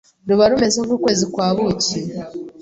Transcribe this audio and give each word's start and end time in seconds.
ruba 0.27 0.45
rumeze 0.51 0.77
nk’ukwezi 0.85 1.25
kwa 1.33 1.47
buki 1.55 1.99